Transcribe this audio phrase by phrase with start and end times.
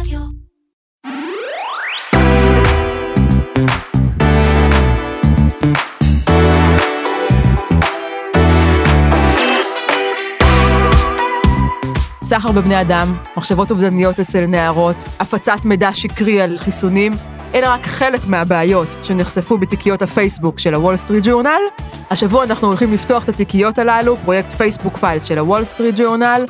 [0.00, 0.20] רדיו.
[12.22, 17.12] סחר בבני אדם, מחשבות אובדניות אצל נערות, הפצת מידע שקרי על חיסונים,
[17.54, 21.60] אלה רק חלק מהבעיות שנחשפו בתיקיות הפייסבוק של הוול סטריט ג'ורנל.
[22.10, 26.44] השבוע אנחנו הולכים לפתוח את התיקיות הללו, פרויקט פייסבוק Files של הוול סטריט ג'ורנל,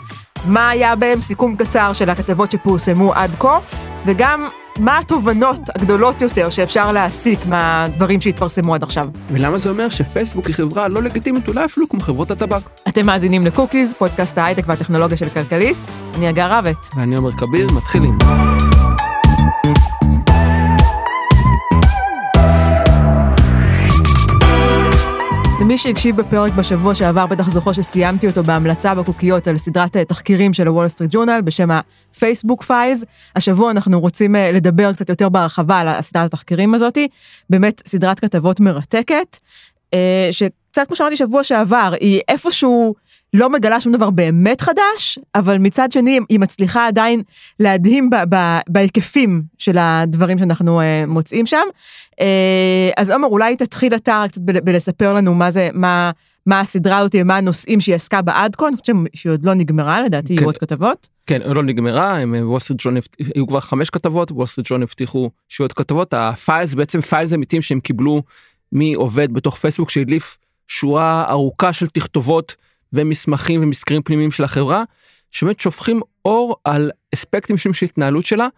[0.45, 3.59] מה היה בהם, סיכום קצר של הכתבות שפורסמו עד כה,
[4.07, 4.45] וגם
[4.79, 9.09] מה התובנות הגדולות יותר שאפשר להסיק מהדברים שהתפרסמו עד עכשיו.
[9.33, 12.63] ולמה זה אומר שפייסבוק היא חברה לא לגיטימית, אולי אפילו כמו חברות הטבק.
[12.89, 15.85] אתם מאזינים לקוקיז, פודקאסט ההייטק והטכנולוגיה של כלכליסט,
[16.15, 16.87] אני הגר רבת.
[16.97, 18.19] ואני עומר כביר, מתחילים.
[25.77, 30.55] למי שהקשיב בפרק בשבוע שעבר בטח זוכר שסיימתי אותו בהמלצה בקוקיות על סדרת אה, תחקירים
[30.55, 33.05] של הוול סטריט ג'ורנל בשם הפייסבוק Files.
[33.37, 37.09] השבוע אנחנו רוצים אה, לדבר קצת יותר בהרחבה על סדרת התחקירים הזאתי.
[37.51, 39.37] באמת סדרת כתבות מרתקת,
[40.31, 42.95] שקצת כמו שאמרתי שבוע שעבר, היא איפשהו
[43.35, 47.23] לא מגלה שום דבר באמת חדש, אבל מצד שני היא מצליחה עדיין
[47.61, 51.63] להדהים ב- ב- בהיקפים של הדברים שאנחנו אה, מוצאים שם.
[52.13, 52.23] אה,
[52.97, 56.11] אז עומר, אולי תתחיל אתה קצת ב- בלספר לנו מה זה, מה,
[56.47, 59.55] מה הסדרה הזאת, מה הנושאים שהיא עסקה בה עד כה, אני חושבת שהיא עוד לא
[59.55, 60.35] נגמרה, לדעתי כן.
[60.35, 61.09] יהיו עוד כתבות.
[61.27, 62.97] כן, לא נגמרה, הם וול סטריט ג'ורנל,
[63.35, 67.33] היו כבר חמש כתבות, וול סטריט ג'ורנל הבטיחו שיהיו עוד כתבות, ה files בעצם files
[67.33, 68.23] אמיתיים שהם קיבלו
[68.73, 72.57] מעובד בתוך פייסבוק שהדליף שורה ארוכה של תכתובות
[72.93, 74.85] ומסמכים ומחקרים פנימיים של החברה,
[75.31, 78.49] שבאמת שופכים אור על אספקטים של התנהלות שלה.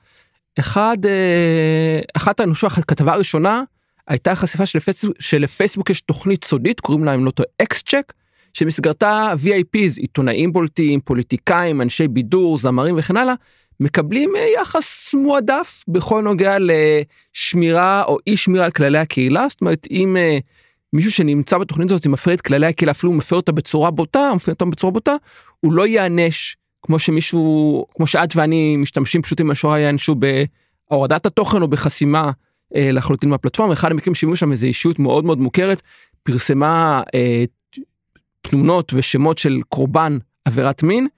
[0.59, 3.63] אחד, אה, אחת, אני הכתבה הראשונה
[4.09, 8.13] הייתה חשיפה שלפייסבוק, שלפייסבוק יש תוכנית סודית, קוראים לה, אם לא טועה, אקס צ'ק,
[8.55, 13.35] שמסגרתה VIPs, עיתונאים בולטים, פוליטיקאים, אנשי בידור, זמרים וכן הלאה,
[13.81, 19.87] מקבלים אה, יחס מועדף בכל נוגע לשמירה או אי שמירה על כללי הקהילה, זאת אומרת,
[19.91, 20.39] אם אה,
[20.93, 24.65] מישהו שנמצא בתוכנית הזאת מפר את כללי הקהילה, אפילו מפר אותה בצורה בוטה, מפר אותה
[24.65, 25.15] בצורה בוטה,
[25.61, 31.63] הוא לא ייענש כמו שמישהו, כמו שאת ואני משתמשים פשוט עם השורה ייענשו בהורדת התוכן
[31.63, 32.31] או בחסימה
[32.77, 33.73] אה, לחלוטין מהפלטפורמה.
[33.73, 35.83] אחד המקרים שהביאו שם איזו אישיות מאוד מאוד מוכרת,
[36.23, 37.45] פרסמה אה,
[38.41, 41.09] תמונות ושמות של קורבן עבירת מין.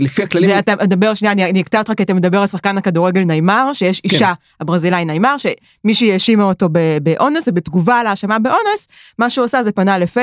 [0.00, 2.78] לפי הכללים, זה אתה מדבר, שנייה, אני אני אקטע אותך כי אתה מדבר על שחקן
[2.78, 4.08] הכדורגל נעימר, שיש כן.
[4.12, 6.68] אישה, הברזילאי נעימר, שמישהי האשימה אותו
[7.02, 8.88] באונס, ובתגובה על האשמה באונס,
[9.18, 10.20] מה שהוא עשה זה פנה לפי...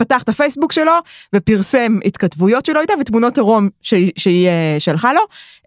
[0.00, 0.92] פתח את הפייסבוק שלו
[1.34, 5.20] ופרסם התכתבויות שלו איתה ותמונות עירום שהיא, שהיא אה, שלחה לו.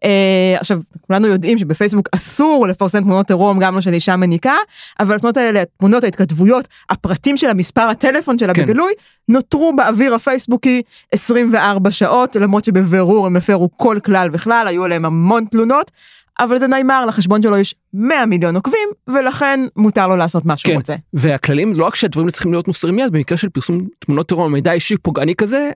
[0.04, 4.54] אה, עכשיו, כולנו יודעים שבפייסבוק אסור לפרסם תמונות עירום גם לא של אישה מניקה,
[5.00, 8.64] אבל התמונות האלה, התמונות, ההתכתבויות, הפרטים של המספר הטלפון שלה כן.
[8.64, 8.94] בגלוי,
[9.30, 15.46] נותרו באוויר הפייסבוקי 24 שעות, למרות שבבירור הם הפרו כל כלל וכלל, היו עליהם המון
[15.46, 15.92] תלונות,
[16.40, 20.72] אבל זה נעימר, לחשבון שלו יש 100 מיליון עוקבים, ולכן מותר לו לעשות מה שהוא
[20.72, 20.76] כן.
[20.76, 20.96] רוצה.
[21.14, 24.98] והכללים לא רק שהדברים צריכים להיות מוסרים מיד במקרה של פרסום תמונות טרור מידע אישי
[24.98, 25.72] פוגעני כזה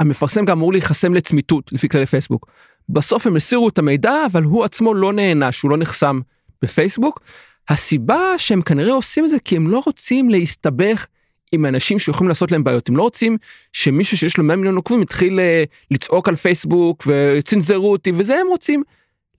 [0.00, 2.46] המפרסם גם אמור להיחסם לצמיתות לפי כללי פייסבוק.
[2.88, 6.20] בסוף הם הסירו את המידע אבל הוא עצמו לא נענש הוא לא נחסם
[6.62, 7.20] בפייסבוק.
[7.68, 11.06] הסיבה שהם כנראה עושים את זה כי הם לא רוצים להסתבך
[11.52, 13.36] עם אנשים שיכולים לעשות להם בעיות הם לא רוצים
[13.72, 18.46] שמישהו שיש לו 100 מיליון עוקבים יתחיל אה, לצעוק על פייסבוק וצנזרו אותי וזה הם
[18.48, 18.82] רוצים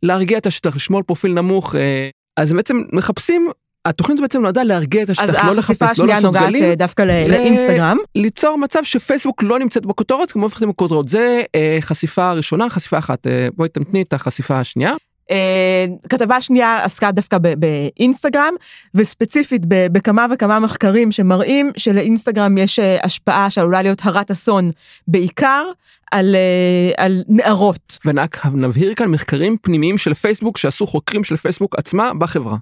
[0.03, 3.49] להרגיע את השטח לשמור על פרופיל נמוך אה, אז בעצם מחפשים
[3.85, 6.63] התוכנית בעצם נועדה להרגיע את השטח אז לא החשיפה לחפש לא השנייה לעשות נוגעת גלים.
[6.63, 7.97] אה, דווקא ל- ל- לאינסטגרם.
[8.15, 13.27] ליצור מצב שפייסבוק לא נמצאת בכותרות כמו הופכת בכותרות זה אה, חשיפה ראשונה חשיפה אחת
[13.27, 14.93] אה, בואי תמתני את החשיפה השנייה.
[15.31, 18.53] אה, כתבה שנייה עסקה דווקא באינסטגרם,
[18.95, 24.71] וספציפית בכמה וכמה מחקרים שמראים שלאינסטגרם יש אה, השפעה שעלולה להיות הרת אסון,
[25.07, 25.65] בעיקר
[26.11, 27.99] על, אה, על נערות.
[28.05, 32.57] ורק נבהיר כאן מחקרים פנימיים של פייסבוק שעשו חוקרים של פייסבוק עצמה בחברה.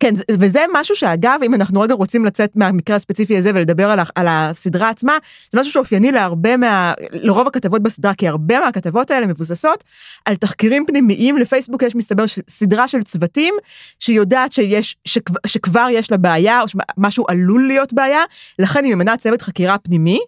[0.00, 3.98] כן, זה- וזה משהו שאגב, אם אנחנו רגע רוצים לצאת מהמקרה הספציפי הזה ולדבר על,
[4.14, 5.16] על הסדרה עצמה,
[5.52, 6.92] זה משהו שאופייני להרבה מה...
[7.12, 9.84] לרוב הכתבות בסדרה, כי הרבה מהכתבות האלה מבוססות
[10.24, 11.36] על תחקירים פנימיים.
[11.38, 13.54] לפייסבוק יש מסתבר סדרה של צוותים
[14.00, 18.20] שיודעת שיש, שכב, שכבר יש לה בעיה, או שמשהו עלול להיות בעיה,
[18.58, 20.18] לכן היא ממנה צוות חקירה פנימי.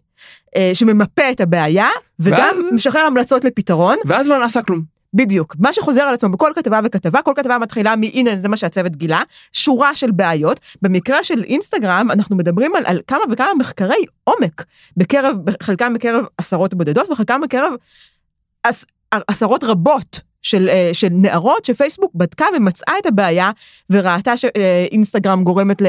[0.56, 1.86] אה, שממפה את הבעיה,
[2.20, 3.96] וגם ואז- משחרר המלצות לפתרון.
[4.06, 4.97] ואז לא נעשה כלום.
[5.14, 8.96] בדיוק, מה שחוזר על עצמו בכל כתבה וכתבה, כל כתבה מתחילה מהנה זה מה שהצוות
[8.96, 9.22] גילה,
[9.52, 10.60] שורה של בעיות.
[10.82, 14.64] במקרה של אינסטגרם אנחנו מדברים על, על כמה וכמה מחקרי עומק,
[14.96, 17.72] בקרב, חלקם בקרב עשרות בודדות וחלקם בקרב
[18.64, 20.28] עש, עשרות רבות.
[20.42, 23.50] של, אה, של נערות שפייסבוק בדקה ומצאה את הבעיה
[23.90, 25.82] וראתה שאינסטגרם גורמת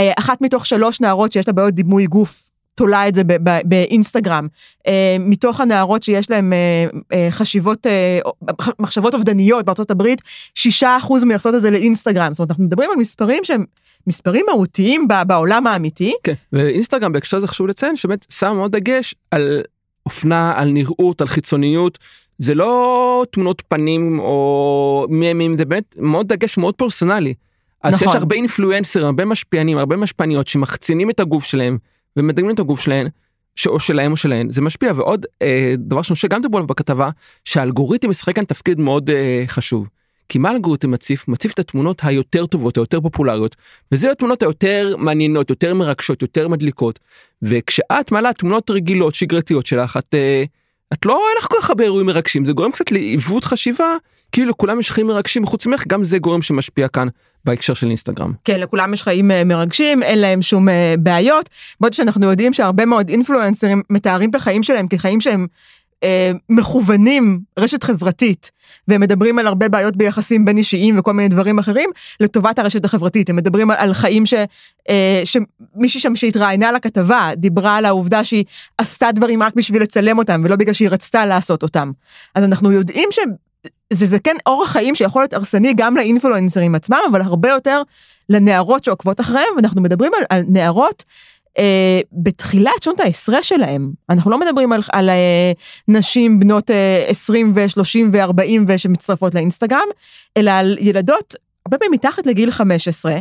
[0.00, 3.22] לאחת מתוך שלוש נערות שיש לה בעיות דימוי גוף תולה את זה
[3.64, 4.46] באינסטגרם.
[5.20, 6.52] מתוך הנערות שיש להן
[7.30, 7.86] חשיבות,
[8.78, 10.20] מחשבות אובדניות בארצות הברית,
[10.58, 10.84] 6%
[11.26, 12.34] מייחסות את זה לאינסטגרם.
[12.34, 13.64] זאת אומרת, אנחנו מדברים על מספרים שהם
[14.06, 16.14] מספרים מהותיים בעולם האמיתי.
[16.22, 19.62] כן, ואינסטגרם בהקשר הזה חשוב לציין שבאמת שם מאוד דגש על
[20.06, 21.98] אופנה, על נראות, על חיצוניות.
[22.38, 27.34] זה לא תמונות פנים או מימים, זה באמת מאוד דגש מאוד פרסונלי.
[27.82, 28.08] אז נכון.
[28.08, 31.78] יש הרבה אינפלואנסרים, הרבה משפיענים, הרבה משפיעניות שמחצינים את הגוף שלהם
[32.18, 33.06] ומדגמים את הגוף שלהם,
[33.66, 34.92] או שלהם או שלהן, זה משפיע.
[34.96, 37.10] ועוד אה, דבר שגם דיברו עליו בכתבה,
[37.44, 39.88] שהאלגוריתם משחק כאן תפקיד מאוד אה, חשוב.
[40.28, 41.28] כי מה אלגוריתם מציף?
[41.28, 43.56] מציף את התמונות היותר טובות, היותר פופולריות,
[43.92, 46.98] וזה התמונות היותר מעניינות, יותר מרגשות, יותר מדליקות.
[47.42, 50.44] וכשאת מעלה תמונות רגילות, שגרתיות שלך, את, אה,
[50.92, 53.96] את לא, אין לך כל כך הרבה אירועים מרגשים, זה גורם קצת לעיוות חשיבה,
[54.32, 57.08] כאילו לכולם יש חיים מרגשים, חוץ ממך גם זה גורם שמשפיע כאן
[57.44, 58.32] בהקשר של אינסטגרם.
[58.44, 61.48] כן, לכולם יש חיים אה, מרגשים, אין להם שום אה, בעיות.
[61.80, 65.46] בעוד שאנחנו יודעים שהרבה מאוד אינפלואנסרים מתארים את החיים שלהם כחיים שהם
[66.02, 68.50] אה, מכוונים רשת חברתית,
[68.88, 71.90] והם מדברים על הרבה בעיות ביחסים בין אישיים וכל מיני דברים אחרים,
[72.20, 73.30] לטובת הרשת החברתית.
[73.30, 74.34] הם מדברים על, על חיים ש,
[74.88, 78.44] אה, שמישהי שם שהתראיינה לכתבה, דיברה על העובדה שהיא
[78.78, 81.90] עשתה דברים רק בשביל לצלם אותם, ולא בגלל שהיא רצתה לעשות אותם.
[82.34, 83.08] אז אנחנו יודעים
[83.92, 87.82] שזה זה כן אורח חיים שיכול להיות הרסני גם לאינפלואנסרים עצמם, אבל הרבה יותר
[88.28, 91.04] לנערות שעוקבות אחריהם, ואנחנו מדברים על, על נערות
[91.58, 95.52] אה, בתחילת שנות העשרה שלהם, אנחנו לא מדברים על, על אה,
[95.88, 99.88] נשים בנות אה, 20 ו-30 ו-40 שמצטרפות לאינסטגרם,
[100.36, 101.34] אלא על ילדות
[101.66, 103.18] הרבה פעמים מתחת לגיל 15, אה,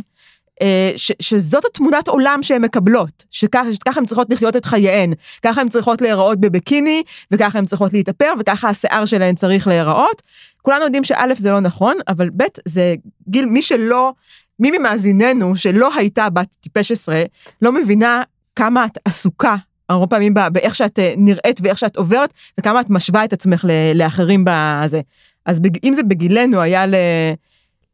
[0.95, 5.69] ש, שזאת התמונת עולם שהן מקבלות, שככה שכך הן צריכות לחיות את חייהן, ככה הן
[5.69, 10.21] צריכות להיראות בבקיני, וככה הן צריכות להתאפר, וככה השיער שלהן צריך להיראות.
[10.61, 12.95] כולנו יודעים שא' זה לא נכון, אבל ב' זה
[13.29, 14.13] גיל, מי שלא
[14.59, 17.23] מי ממאזיננו שלא הייתה בת טיפש עשרה,
[17.61, 18.21] לא מבינה
[18.55, 19.55] כמה את עסוקה
[19.89, 23.65] הרבה פעמים באיך שאת אה, נראית ואיך שאת עוברת, וכמה את משווה את עצמך
[23.95, 25.01] לאחרים בזה.
[25.45, 26.95] אז אם זה בגילנו היה ל,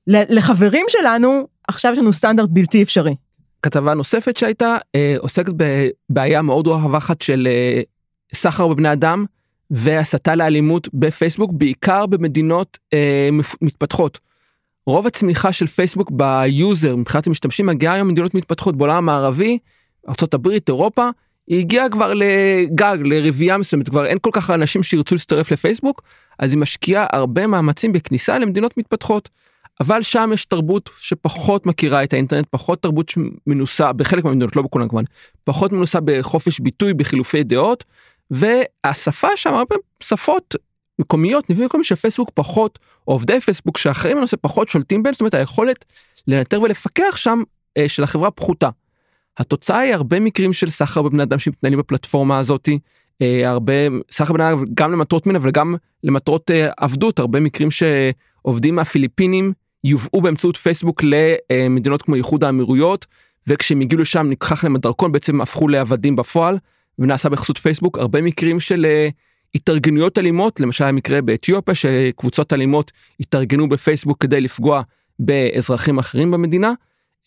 [0.07, 3.15] לחברים שלנו, עכשיו יש לנו סטנדרט בלתי אפשרי.
[3.62, 7.81] כתבה נוספת שהייתה אה, עוסקת בבעיה מאוד רווחת של אה,
[8.33, 9.25] סחר בבני אדם
[9.71, 13.30] והסתה לאלימות בפייסבוק, בעיקר במדינות אה,
[13.62, 14.19] מתפתחות.
[14.88, 19.57] רוב הצמיחה של פייסבוק ביוזר מבחינת המשתמשים מגיעה היום ממדינות מתפתחות בעולם המערבי,
[20.07, 21.10] ארה"ב, אירופה,
[21.48, 26.01] היא הגיעה כבר לגג, לרבייה מסוימת, כבר אין כל כך אנשים שירצו להצטרף לפייסבוק,
[26.39, 29.30] אז היא משקיעה הרבה מאמצים בכניסה למדינות מתפתחות.
[29.81, 34.87] אבל שם יש תרבות שפחות מכירה את האינטרנט, פחות תרבות שמנוסה, בחלק מהמדינות, לא בכולן
[34.87, 35.03] כמובן,
[35.43, 37.83] פחות מנוסה בחופש ביטוי, בחילופי דעות,
[38.31, 40.55] והשפה שם הרבה שפות
[40.99, 45.21] מקומיות, נביאים מקומיים של פייסבוק פחות, או עובדי פייסבוק שאחרים לנושא פחות שולטים בהם, זאת
[45.21, 45.85] אומרת היכולת
[46.27, 47.43] לנטר ולפקח שם
[47.77, 48.69] אה, של החברה פחותה.
[49.37, 52.79] התוצאה היא הרבה מקרים של סחר בבני אדם שמתנהלים בפלטפורמה הזאתי,
[53.21, 53.73] אה, הרבה
[54.11, 59.53] סחר בבני גם למטרות מין אבל גם למטרות אה, עבדות, הרבה מקרים שעובדים מהפיליפינים
[59.83, 63.06] יובאו באמצעות פייסבוק למדינות כמו איחוד האמירויות,
[63.47, 66.57] וכשהם הגיעו לשם ניקח להם הדרכון בעצם הפכו לעבדים בפועל,
[67.00, 69.09] ונעשה בחסות פייסבוק, הרבה מקרים של אה,
[69.56, 74.81] התארגנויות אלימות, למשל המקרה באתיופיה שקבוצות אלימות התארגנו בפייסבוק כדי לפגוע
[75.19, 76.74] באזרחים אחרים במדינה.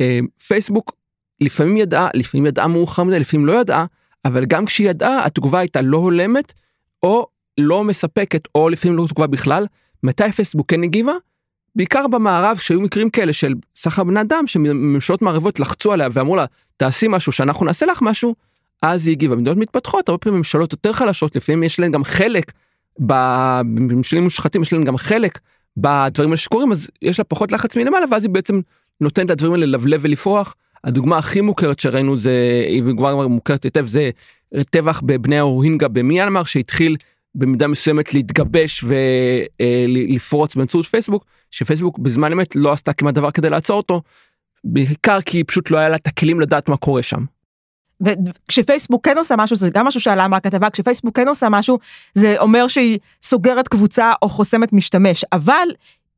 [0.01, 0.97] אה, פייסבוק
[1.41, 3.87] לפעמים ידעה, לפעמים ידעה מאוחר מדי, לפעמים לא ידעה,
[4.25, 6.53] אבל גם כשהיא ידעה התגובה הייתה לא הולמת
[7.03, 7.27] או
[7.59, 9.67] לא מספקת או לפעמים לא תגובה בכלל.
[10.03, 11.13] מתי פייסבוק כן הגיבה?
[11.77, 16.45] בעיקר במערב שהיו מקרים כאלה של סחר בני אדם שממשלות מערבות לחצו עליה ואמרו לה
[16.77, 18.35] תעשי משהו שאנחנו נעשה לך משהו
[18.83, 19.35] אז היא הגיבה.
[19.35, 22.53] במדינות מתפתחות הרבה פעמים ממשלות יותר חלשות לפעמים יש להן גם חלק
[22.99, 25.39] בממשלים מושחתים יש להן גם חלק
[25.77, 28.61] בדברים האלה שקורים אז יש לה פחות לחץ מלמעלה ואז היא בעצם
[29.01, 30.55] נותנת את הדברים האלה ללבלב ולפרוח.
[30.85, 34.11] הדוגמה הכי מוכרת שראינו זה היא כבר מוכרת היטב זה
[34.71, 36.97] טבח בבני הרוהינגה במיינמר שהתחיל
[37.37, 43.77] במידה מסוימת להתגבש ולפרוץ באמצעות פייסבוק שפייסבוק בזמן אמת לא עשתה כמעט דבר כדי לעצור
[43.77, 44.03] אותו.
[44.65, 47.25] בעיקר כי פשוט לא היה לה את הכלים לדעת מה קורה שם.
[48.01, 51.79] וכשפייסבוק כן עושה משהו זה גם משהו שעלה מהכתבה כשפייסבוק כן עושה משהו
[52.15, 55.69] זה אומר שהיא סוגרת קבוצה או חוסמת משתמש אבל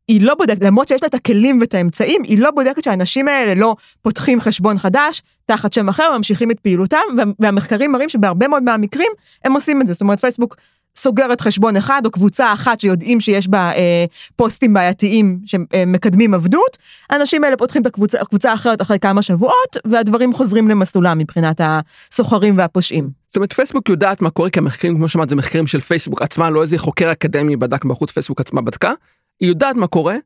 [0.09, 3.55] היא לא בודקת למרות שיש לה את הכלים ואת האמצעים היא לא בודקת שהאנשים האלה
[3.55, 6.99] לא פותחים חשבון חדש תחת שם אחר ממשיכים את פעילותם
[7.39, 9.13] והמחקרים מראים שבהרבה מאוד מהמקרים
[9.45, 10.57] הם עושים את זה זאת אומרת פייסבוק
[10.99, 14.05] סוגרת חשבון אחד או קבוצה אחת שיודעים שיש בה אה,
[14.37, 16.79] פוסטים בעייתיים שמקדמים עבדות,
[17.11, 22.59] האנשים האלה פותחים את הקבוצה, הקבוצה האחרת אחרי כמה שבועות, והדברים חוזרים למסלולם מבחינת הסוחרים
[22.59, 23.11] והפושעים.
[23.29, 26.51] זאת אומרת פייסבוק יודעת מה קורה כי המחקרים כמו שאמרת זה מחקרים של פייסבוק עצמה
[26.51, 28.93] לא איזה חוקר אקדמי בדק בחוץ פייסבוק עצמה בדקה,
[29.41, 30.17] היא יודעת מה קורה.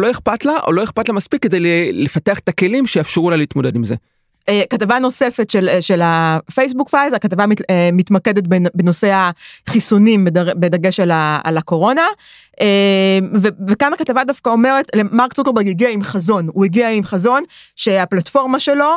[0.00, 3.76] לא אכפת לה או לא אכפת לה מספיק כדי לפתח את הכלים שיאפשרו לה להתמודד
[3.76, 3.94] עם זה.
[4.48, 9.30] אה, כתבה נוספת של, אה, של הפייסבוק Files, הכתבה מת, אה, מתמקדת בנושא
[9.66, 12.06] החיסונים בדגש על, ה, על הקורונה.
[13.42, 17.42] ו, וכאן הכתבה דווקא אומרת, מרק צוקרברג הגיע עם חזון, הוא הגיע עם חזון
[17.76, 18.90] שהפלטפורמה שלו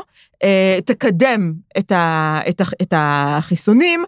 [0.86, 4.04] תקדם את, ה, את, ה, את החיסונים,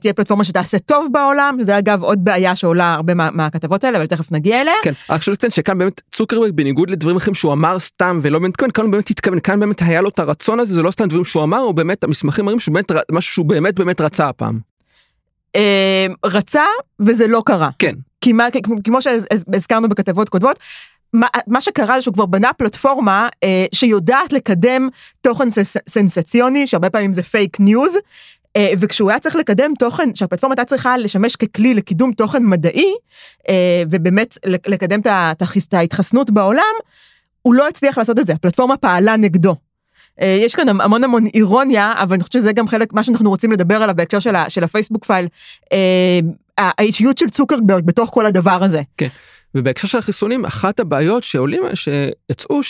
[0.00, 4.06] תהיה פלטפורמה שתעשה טוב בעולם, זה אגב עוד בעיה שעולה הרבה מה, מהכתבות האלה, אבל
[4.06, 4.74] תכף נגיע אליה.
[4.82, 8.70] כן, רק שלא שכאן באמת צוקרברג בניגוד לדברים אחרים שהוא אמר סתם ולא באמת כאן,
[8.70, 11.44] כאן באמת התכוון, כאן באמת היה לו את הרצון הזה, זה לא סתם דברים שהוא
[11.44, 14.58] אמר, הוא באמת, המסמכים מראים שהוא באמת, משהו שהוא באמת באמת רצה הפעם.
[15.56, 16.64] אה, רצה
[17.00, 17.70] וזה לא קרה.
[17.78, 17.94] כן.
[18.26, 18.48] מה,
[18.84, 20.58] כמו שהזכרנו בכתבות קודמות,
[21.12, 24.88] מה, מה שקרה זה שהוא כבר בנה פלטפורמה אה, שיודעת לקדם
[25.20, 27.96] תוכן סנס, סנסציוני, שהרבה פעמים זה פייק ניוז,
[28.56, 32.94] אה, וכשהוא היה צריך לקדם תוכן, שהפלטפורמה הייתה צריכה לשמש ככלי לקידום תוכן מדעי,
[33.48, 36.74] אה, ובאמת לקדם את ההתחסנות בעולם,
[37.42, 39.56] הוא לא הצליח לעשות את זה, הפלטפורמה פעלה נגדו.
[40.22, 43.52] אה, יש כאן המון המון אירוניה, אבל אני חושבת שזה גם חלק מה שאנחנו רוצים
[43.52, 45.28] לדבר עליו בהקשר של, של הפייסבוק Files,
[46.58, 48.82] האישיות של צוקרברג בתוך כל הדבר הזה.
[48.96, 49.08] כן,
[49.54, 52.60] ובהקשר של החיסונים, אחת הבעיות שעולים, שיצאו,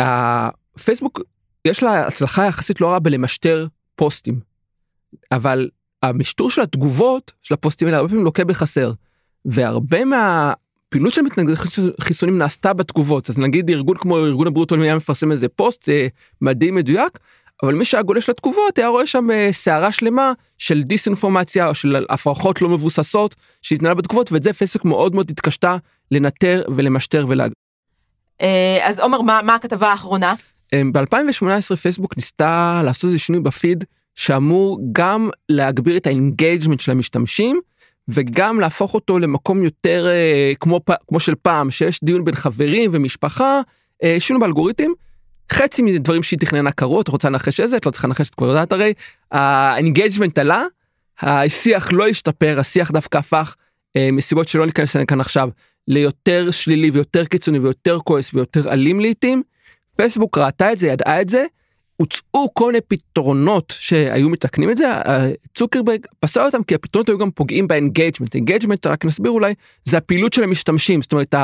[0.00, 1.20] שהפייסבוק,
[1.64, 4.40] יש לה הצלחה יחסית לא רעה בלמשטר פוסטים.
[5.32, 5.68] אבל
[6.02, 8.92] המשטור של התגובות של הפוסטים האלה הרבה פעמים לוקה בחסר.
[9.44, 11.52] והרבה מהפעילות של מתנגדי
[12.00, 16.06] חיסונים נעשתה בתגובות אז נגיד ארגון כמו ארגון הבריאות העולמי היה מפרסם איזה פוסט אה,
[16.40, 17.18] מדהים מדויק
[17.62, 22.04] אבל מי שהיה גולש לתגובות היה רואה שם אה, סערה שלמה של דיסאינפורמציה או של
[22.08, 25.76] הפרכות לא מבוססות שהתנהלה בתגובות ואת זה פייסבוק מאוד מאוד התקשתה
[26.10, 27.52] לנטר ולמשטר ולהג...
[28.40, 30.34] אה, אז עומר מה, מה הכתבה האחרונה?
[30.72, 36.90] אה, ב-2018 פייסבוק ניסתה לעשות איזה שינוי בפיד שאמור גם להגביר את ה engagement של
[36.90, 37.60] המשתמשים
[38.08, 40.06] וגם להפוך אותו למקום יותר
[40.60, 43.60] כמו, כמו של פעם שיש דיון בין חברים ומשפחה
[44.02, 44.90] אה, שינו באלגוריתם.
[45.52, 48.48] חצי מדברים שהיא תכננה קרו את רוצה לנחש איזה את לא צריכה לנחש את כבר
[48.48, 48.92] יודעת הרי.
[49.32, 50.64] ה engagement עלה
[51.20, 53.56] השיח לא השתפר השיח דווקא הפך
[53.96, 55.48] אה, מסיבות שלא ניכנס אליהן כאן עכשיו
[55.88, 59.42] ליותר שלילי ויותר קיצוני ויותר כועס ויותר אלים לעיתים.
[59.96, 61.46] פייסבוק ראתה את זה ידעה את זה.
[61.96, 64.92] הוצעו כל מיני פתרונות שהיו מתקנים את זה,
[65.54, 69.96] צוקרברג פסל אותם כי הפתרונות היו גם פוגעים ב engagement, engagement רק נסביר אולי, זה
[69.96, 71.34] הפעילות של המשתמשים, זאת אומרת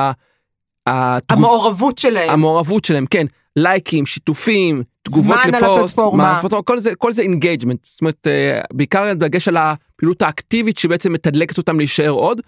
[0.86, 1.38] התגוב...
[1.38, 2.30] המעורבות שלהם.
[2.30, 3.26] המעורבות שלהם, כן,
[3.58, 9.14] לייקים, שיתופים, תגובות לפוסט, על הפלטפורמה, כל זה, כל זה engagement, זאת אומרת אה, בעיקר
[9.14, 12.40] בדגש על הפעילות האקטיבית שבעצם מתדלקת אותם להישאר עוד.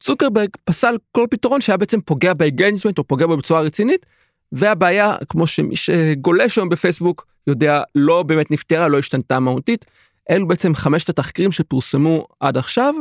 [0.00, 4.06] צוקרברג פסל כל פתרון שהיה בעצם פוגע ב engagement או פוגע בו בצורה רצינית.
[4.52, 9.84] והבעיה כמו שמי שגולש היום בפייסבוק יודע לא באמת נפתרה לא השתנתה מהותית.
[10.30, 12.94] אלו בעצם חמשת התחקירים שפורסמו עד עכשיו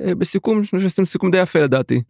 [0.00, 2.02] אה, בסיכום שעשינו סיכום די יפה לדעתי.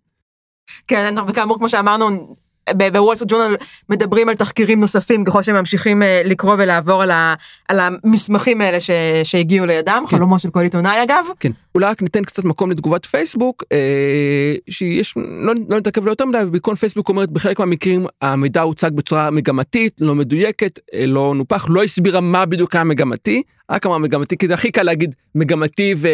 [0.88, 2.36] כן וכאמור כמו שאמרנו
[2.72, 3.56] בוול סטריט ג'ורנל
[3.88, 7.34] מדברים על תחקירים נוספים ככל שהם ממשיכים אה, לקרוא ולעבור על, ה,
[7.68, 8.90] על המסמכים האלה ש,
[9.24, 10.16] שהגיעו לידם, כן.
[10.16, 11.26] חלומו של כל עיתונאי אגב.
[11.40, 16.24] כן, אולי רק ניתן קצת מקום לתגובת פייסבוק, אה, שיש, לא, לא נתעכב לא יותר
[16.24, 21.66] מדי, ובעיקרון פייסבוק אומרת בחלק מהמקרים המידע הוצג בצורה מגמתית, לא מדויקת, אה, לא נופח,
[21.68, 25.94] לא הסבירה מה בדיוק היה מגמתי, רק אמרה מגמתי, כי זה הכי קל להגיד מגמתי
[25.96, 26.08] ו,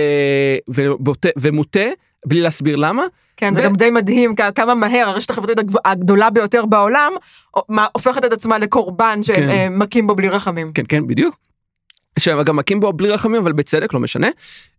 [1.38, 1.88] ומוטה,
[2.26, 3.02] בלי להסביר למה.
[3.36, 7.12] כן, זה גם די מדהים כמה מהר הרשת החברתית הגדולה ביותר בעולם
[7.92, 10.06] הופכת את עצמה לקורבן שמכים כן.
[10.06, 10.72] בו בלי רחמים.
[10.72, 11.36] כן, כן, בדיוק.
[12.18, 14.28] שגם מכים בו בלי רחמים, אבל בצדק, לא משנה.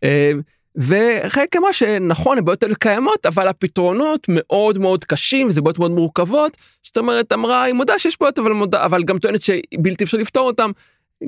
[0.04, 0.32] אה,
[0.76, 6.58] וחלק אמרה שנכון, הבעיות האלה קיימות, אבל הפתרונות מאוד מאוד קשים, וזה בעיות מאוד מורכבות.
[6.84, 10.48] זאת אומרת, אמרה, היא מודה שיש בעיות, אבל, מודה, אבל גם טוענת שבלתי אפשר לפתור
[10.48, 10.72] אותם.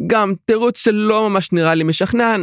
[0.07, 2.35] גם תירוץ שלא ממש נראה לי משכנע.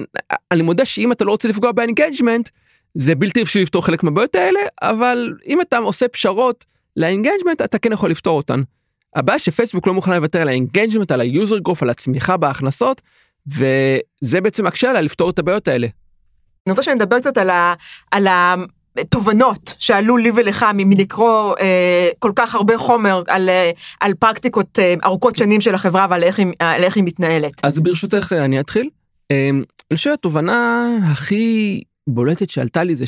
[0.51, 2.49] אני מודה שאם אתה לא רוצה לפגוע ב engagement,
[2.95, 6.65] זה בלתי אפשרי לפתור חלק מהבעיות האלה, אבל אם אתה עושה פשרות
[6.97, 8.63] ל engagement, אתה כן יכול לפתור אותן.
[9.17, 13.01] הבעיה שפייסבוק לא מוכנה לוותר על ה engagement, על ה user growth, על הצמיחה בהכנסות,
[13.47, 15.87] וזה בעצם מקשה עליה לפתור את הבעיות האלה.
[16.67, 17.75] אני רוצה שנדבר קצת על, ה,
[18.11, 18.27] על
[18.97, 23.71] התובנות שעלו לי ולך מלקרוא אה, כל כך הרבה חומר על, אה,
[24.01, 27.53] על פרקטיקות אה, ארוכות שנים של החברה ועל איך היא, איך היא מתנהלת.
[27.63, 28.89] אז ברשותך אני אתחיל.
[29.31, 29.51] אה,
[29.91, 31.83] אני חושב התובנה הכי
[32.15, 33.05] בולטת שעלתה לי זה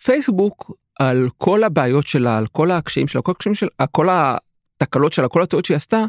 [0.00, 5.28] שפייסבוק על כל הבעיות שלה, על כל הקשיים שלה, כל הקשיים שלה, כל התקלות שלה,
[5.28, 6.04] כל הטעויות שהיא עשתה,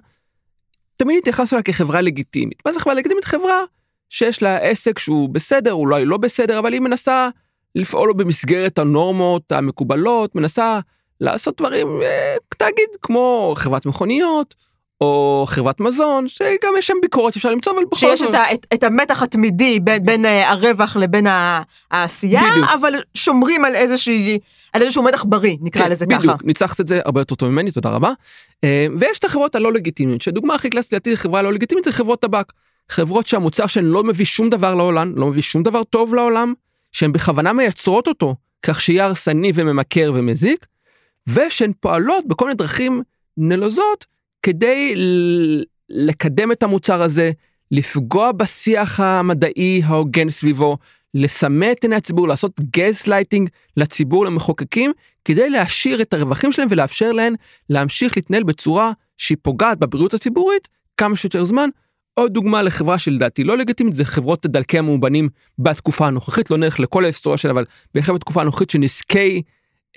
[0.98, 2.58] תמיד התייחס אליה כחברה לגיטימית.
[2.66, 3.26] מה זה חברה לגיטימית?
[3.26, 3.64] חברה
[4.10, 7.30] שיש לה עסק שהוא בסדר, אולי לא בסדר, אבל היא מנסה
[7.76, 10.80] לפעול במסגרת הנורמות המקובלות, מנסה
[11.22, 14.56] לעשות דברים, אה, תאגיד כמו חברת מכוניות,
[15.02, 18.30] או חברת מזון, שגם יש שם ביקורת שאפשר למצוא, אבל בכל שיש זאת...
[18.30, 21.26] את, ה- את, את המתח התמידי בין, בין אה, הרווח לבין
[21.92, 22.70] העשייה, בדיוק.
[22.74, 24.40] אבל שומרים על איזושהי,
[24.74, 26.20] על איזשהו מתח בריא, נקרא כן, לזה ככה.
[26.20, 28.12] בדיוק, ניצחת את זה הרבה יותר טוב ממני, תודה רבה.
[28.64, 32.22] אה, ויש את החברות הלא לגיטימיות, שדוגמה הכי קלאסית לדעתי לחברה לא לגיטימית זה חברות
[32.22, 32.52] טבק.
[32.90, 36.54] חברות שהמוצר שלהן לא מביא שום דבר לעולם, לא מביא שום דבר טוב לעולם,
[36.92, 40.66] שהן בכוונה מייצרות אותו, כך שיהיה הרסני וממכר ומזיק,
[41.30, 43.02] ושהן פועלות בכל מיני דרכים
[43.38, 44.11] נלוזות
[44.44, 44.94] כדי
[45.90, 47.32] לקדם את המוצר הזה,
[47.72, 50.78] לפגוע בשיח המדעי ההוגן סביבו,
[51.14, 54.92] לסמא את עיני הציבור, לעשות גז לייטינג לציבור, למחוקקים,
[55.26, 57.34] כדי להשאיר את הרווחים שלהם ולאפשר להם
[57.70, 60.68] להמשיך להתנהל בצורה שהיא פוגעת בבריאות הציבורית
[60.98, 61.70] כמה שיותר זמן.
[62.14, 65.30] עוד דוגמה לחברה שלדעתי לא לגיטימית זה חברות דלקי המאובנים
[65.60, 69.42] בתקופה הנוכחית, לא נלך לכל ההיסטוריה שלה, אבל בהחלט בתקופה הנוכחית שנזקי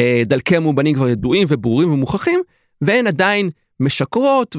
[0.01, 2.41] אה, דלקי המאובנים כבר ידועים וברורים ומוכחים,
[2.81, 3.51] והן עדיין
[3.81, 4.57] משקרות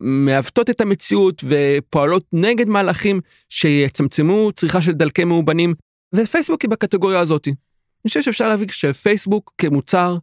[0.00, 5.74] ומעוותות את המציאות ופועלות נגד מהלכים שיצמצמו צריכה של דלקי מאובנים,
[6.14, 7.50] ופייסבוק היא בקטגוריה הזאתי.
[7.50, 10.16] אני חושב שאפשר להבין שפייסבוק כמוצר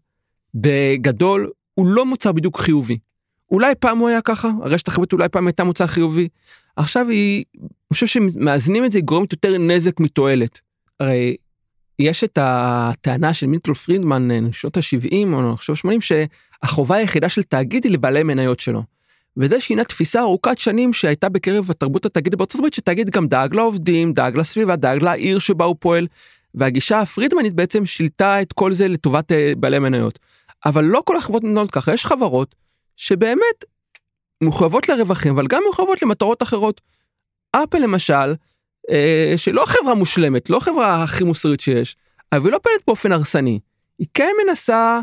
[0.56, 2.98] בגדול הוא לא מוצר בדיוק חיובי.
[3.52, 6.28] אולי פעם הוא היה ככה, הרשת החברתית אולי פעם הייתה מוצר חיובי.
[6.75, 10.60] עכשיו היא, אני חושב שמאזנים את זה היא גורמת יותר נזק מתועלת.
[11.00, 11.36] הרי
[12.00, 16.02] יש את הטענה של מילטול פרידמן אה, משנות ה-70 או אני חושב 80
[16.63, 18.84] שהחובה היחידה של תאגיד היא לבעלי מניות שלו.
[19.38, 24.13] וזה שינה תפיסה ארוכת שנים שהייתה בקרב התרבות התאגידית בארצות הברית שתאגיד גם דאג לעובדים,
[24.13, 26.08] דאג לסביבה, דאג לעיר שבה הוא פועל.
[26.55, 30.20] והגישה הפרידמנית בעצם שילטה את כל זה לטובת אה, בעלי מניות.
[30.65, 32.55] אבל לא כל החברות מתנהלות ככה, יש חברות
[32.98, 33.65] שבאמת
[34.43, 36.82] מחויבות לרווחים, אבל גם מחויבות למטרות אחרות.
[37.51, 38.34] אפל למשל,
[38.91, 41.96] אה, שלא חברה מושלמת, לא חברה הכי מוסרית שיש,
[42.32, 43.60] אבל היא לא פועלת באופן הרסני.
[44.00, 45.01] היא כן מנסה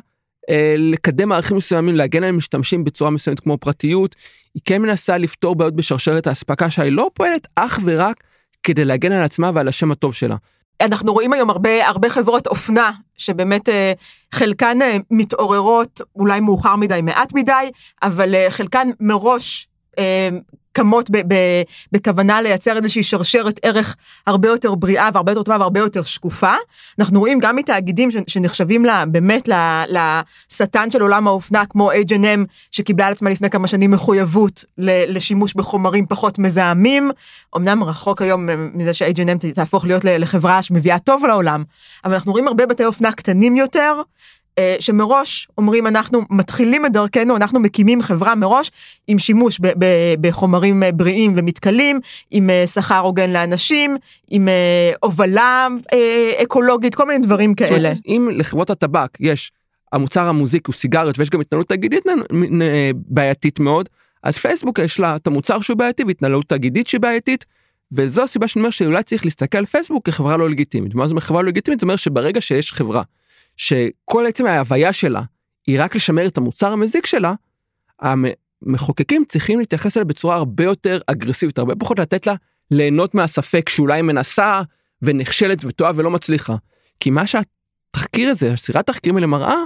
[0.79, 4.17] לקדם ערכים מסוימים, להגן על משתמשים בצורה מסוימת כמו פרטיות,
[4.55, 8.25] היא כן מנסה לפתור בעיות בשרשרת האספקה שלה, היא לא פועלת אך ורק
[8.63, 10.37] כדי להגן על עצמה ועל השם הטוב שלה.
[10.81, 13.93] אנחנו רואים היום הרבה, הרבה חברות אופנה, שבאמת אה,
[14.35, 17.71] חלקן אה, מתעוררות אולי מאוחר מדי, מעט מדי,
[18.03, 19.70] אבל אה, חלקן מראש אה,
[20.73, 21.35] קמות ב, ב,
[21.93, 26.53] בכוונה לייצר איזושהי שרשרת ערך הרבה יותר בריאה והרבה יותר טובה והרבה יותר שקופה.
[26.99, 29.49] אנחנו רואים גם מתאגידים שנחשבים לה, באמת
[29.89, 32.41] לשטן של עולם האופנה, כמו H&M,
[32.71, 37.11] שקיבלה על עצמה לפני כמה שנים מחויבות לשימוש בחומרים פחות מזהמים.
[37.57, 41.65] אמנם רחוק היום מזה ש-H&M תהפוך להיות לחברה שמביאה טוב לעולם,
[42.05, 44.03] אבל אנחנו רואים הרבה בתי אופנה קטנים יותר,
[44.81, 48.71] שמראש אומרים אנחנו מתחילים את דרכנו, אנחנו מקימים חברה מראש
[49.07, 53.97] עם שימוש ב- ב- בחומרים אה, בריאים ומתכלים, עם אה, שכר הוגן לאנשים,
[54.31, 57.89] עם אה, הובלה אה, אקולוגית, כל מיני דברים זאת כאלה.
[57.89, 59.53] אומרת, אם לחברות הטבק יש
[59.93, 62.05] המוצר המוזיק הוא סיגריות ויש גם התנהלות תאגידית
[62.95, 63.89] בעייתית מאוד,
[64.23, 67.45] אז פייסבוק יש לה את המוצר שהוא בעייתי והתנהלות תאגידית שהיא בעייתית.
[67.93, 70.95] וזו הסיבה שאני אומר שאולי צריך להסתכל על פייסבוק כחברה לא לגיטימית.
[70.95, 71.81] מה זה אומר חברה לא לגיטימית?
[71.81, 73.03] זה אומר שברגע שיש חברה
[73.61, 75.23] שכל עצם ההוויה שלה
[75.67, 77.35] היא רק לשמר את המוצר המזיק שלה,
[78.01, 82.35] המחוקקים צריכים להתייחס אליה בצורה הרבה יותר אגרסיבית, הרבה פחות לתת לה
[82.71, 84.63] ליהנות מהספק שאולי היא מנסה
[85.03, 86.57] ונכשלת וטועה ולא מצליחה.
[87.01, 89.57] כי מה שהתחקיר הזה, הסדרת תחקירים האלה מראה,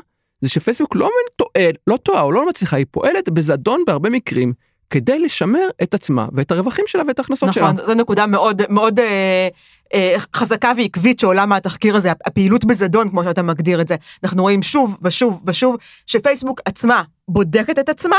[0.40, 4.52] זה שפייסבוק לא טועה, לא טועה או לא מצליחה, היא פועלת בזדון בהרבה מקרים
[4.94, 7.72] כדי לשמר את עצמה ואת הרווחים שלה ואת ההכנסות שלה.
[7.72, 9.48] נכון, זו נקודה מאוד מאוד אה,
[9.94, 13.96] אה, חזקה ועקבית שעולה מהתחקיר הזה, הפעילות בזדון, כמו שאתה מגדיר את זה.
[14.24, 15.76] אנחנו רואים שוב ושוב ושוב
[16.06, 18.16] שפייסבוק עצמה בודקת את עצמה,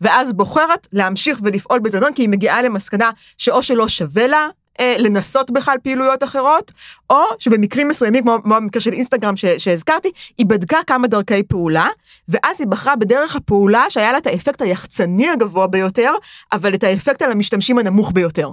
[0.00, 4.48] ואז בוחרת להמשיך ולפעול בזדון, כי היא מגיעה למסקנה שאו שלא שווה לה
[4.80, 6.72] אה, לנסות בכלל פעילויות אחרות,
[7.10, 11.86] או שבמקרים מסוימים, כמו, כמו המקרה של אינסטגרם ש, שהזכרתי, היא בדקה כמה דרכי פעולה,
[12.28, 16.12] ואז היא בחרה בדרך הפעולה שהיה לה את האפקט היחצני הגבוה ביותר,
[16.52, 18.50] אבל את האפקט על המשתמשים הנמוך ביותר.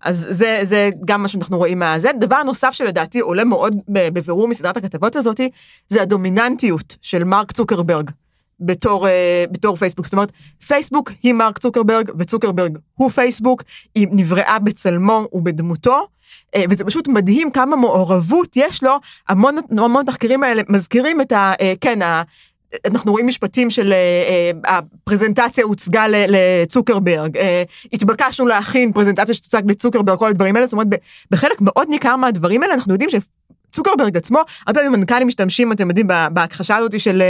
[0.00, 2.10] אז זה, זה גם מה שאנחנו רואים מהזה.
[2.20, 5.40] דבר נוסף שלדעתי עולה מאוד בבירור מסדרת הכתבות הזאת,
[5.88, 8.10] זה הדומיננטיות של מרק צוקרברג.
[8.60, 9.10] בתור, uh,
[9.52, 10.06] בתור פייסבוק.
[10.06, 10.32] זאת אומרת,
[10.66, 13.62] פייסבוק היא מרק צוקרברג, וצוקרברג הוא פייסבוק,
[13.94, 16.06] היא נבראה בצלמו ובדמותו,
[16.56, 18.96] uh, וזה פשוט מדהים כמה מעורבות יש לו,
[19.28, 21.52] המון, המון תחקירים האלה מזכירים את ה...
[21.52, 22.22] Uh, כן, ה...
[22.86, 27.40] אנחנו רואים משפטים של uh, uh, הפרזנטציה הוצגה לצוקרברג, uh,
[27.92, 30.86] התבקשנו להכין פרזנטציה שתוצג לצוקרברג, כל הדברים האלה, זאת אומרת,
[31.30, 33.14] בחלק מאוד ניכר מהדברים האלה אנחנו יודעים ש...
[33.70, 37.22] צוקרברג עצמו, הרבה פעמים מנכ"לים משתמשים, אתם יודעים, בהכחשה הזאת של,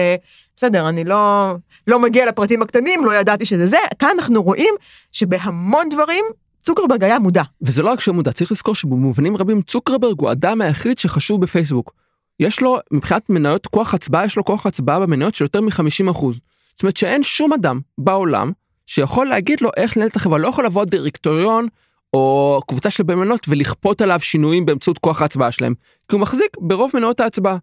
[0.57, 1.55] בסדר, אני לא,
[1.87, 4.74] לא מגיע לפרטים הקטנים, לא ידעתי שזה זה, כאן אנחנו רואים
[5.12, 6.24] שבהמון דברים,
[6.61, 7.42] צוקרברג היה מודע.
[7.62, 11.92] וזה לא רק שהוא מודע, צריך לזכור שבמובנים רבים צוקרברג הוא האדם היחיד שחשוב בפייסבוק.
[12.40, 16.26] יש לו, מבחינת מניות כוח הצבעה, יש לו כוח הצבעה במניות של יותר מ-50%.
[16.74, 18.53] זאת אומרת שאין שום אדם בעולם
[18.87, 21.66] שיכול להגיד לו איך לנהל את החברה, לא יכול לבוא דירקטוריון
[22.14, 25.75] או קבוצה של במנות ולכפות עליו שינויים באמצעות כוח ההצבעה שלהם,
[26.09, 27.57] כי הוא מחזיק ברוב מניות ההצבעה.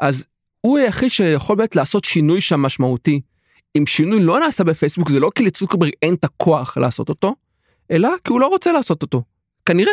[0.00, 0.24] אז
[0.60, 3.20] הוא היחיד שיכול באמת לעשות שינוי שם משמעותי.
[3.78, 7.34] אם שינוי לא נעשה בפייסבוק זה לא כי לצוקרברג אין את הכוח לעשות אותו,
[7.90, 9.22] אלא כי הוא לא רוצה לעשות אותו.
[9.64, 9.92] כנראה.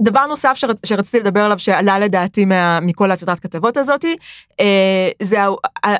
[0.00, 4.16] דבר נוסף שרצ, שרציתי לדבר עליו שעלה לדעתי מה, מכל הסדרת כתבות הזאתי,
[4.60, 5.96] אה, זה ה,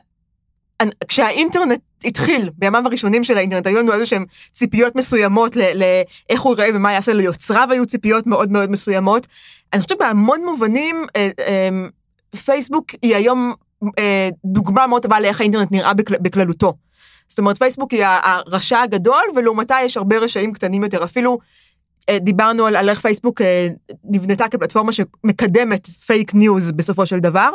[1.09, 6.77] כשהאינטרנט התחיל, בימיו הראשונים של האינטרנט, היו לנו איזה שהם ציפיות מסוימות לאיך הוא ייראה
[6.77, 9.27] ומה יעשה ליוצריו, היו ציפיות מאוד מאוד מסוימות.
[9.73, 11.69] אני חושבת בהמון מובנים, אה, אה,
[12.45, 13.53] פייסבוק היא היום
[13.99, 16.73] אה, דוגמה מאוד טובה לאיך האינטרנט נראה בכלל, בכללותו.
[17.29, 21.05] זאת אומרת, פייסבוק היא הרשע הגדול, ולעומתה יש הרבה רשעים קטנים יותר.
[21.05, 21.39] אפילו
[22.21, 23.69] דיברנו על, על איך פייסבוק אה,
[24.05, 27.51] נבנתה כפלטפורמה שמקדמת פייק ניוז בסופו של דבר.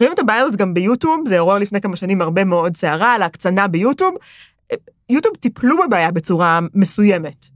[0.00, 3.22] ראינו את הבעיה הזאת גם ביוטיוב, זה אירוע לפני כמה שנים הרבה מאוד סערה על
[3.22, 4.14] ההקצנה ביוטיוב.
[4.72, 4.76] אה,
[5.08, 7.46] יוטיוב טיפלו בבעיה בצורה מסוימת.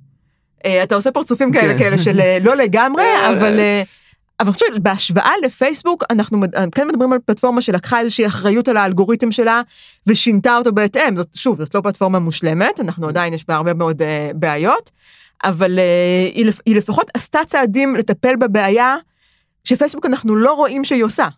[0.83, 1.79] אתה עושה פרצופים כאלה כן.
[1.79, 3.61] כאלה של לא לגמרי, אבל...
[4.41, 6.41] אבל אני חושבת, בהשוואה לפייסבוק, אנחנו
[6.75, 9.63] כן מדברים על פלטפורמה שלקחה איזושהי אחריות על האלגוריתם שלה
[10.07, 11.17] ושינתה אותו בהתאם.
[11.17, 14.05] זאת, שוב, זאת לא פלטפורמה מושלמת, אנחנו עדיין, יש בה הרבה מאוד uh,
[14.35, 14.91] בעיות,
[15.45, 18.97] אבל uh, היא, היא לפחות עשתה צעדים לטפל בבעיה
[19.65, 21.29] שפייסבוק אנחנו לא רואים שהיא עושה.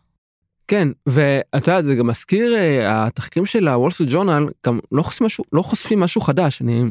[0.68, 5.26] כן, ואתה יודע, זה גם מזכיר, uh, התחקירים של הוול סטריט ג'ורנל גם לא חושפים
[5.26, 6.62] משהו, לא חושפים משהו חדש.
[6.62, 6.84] אני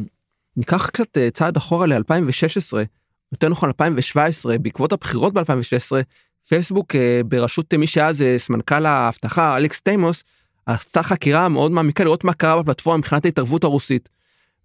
[0.57, 2.77] ניקח קצת uh, צעד אחורה ל-2016,
[3.31, 5.91] יותר נכון 2017, בעקבות הבחירות ב-2016,
[6.47, 10.23] פייסבוק בראשות מי שאז סמנכ"ל האבטחה, אלכס טיימוס,
[10.65, 14.09] עשתה חקירה מאוד מעמיקה לראות מה קרה בפלטפורמה מבחינת ההתערבות הרוסית.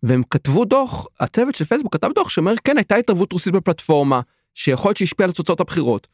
[0.02, 4.20] והם כתבו דוח, הצוות של פייסבוק כתב דוח שאומר כן הייתה התערבות רוסית בפלטפורמה,
[4.54, 6.06] שיכול להיות שהשפיעה על תוצאות הבחירות.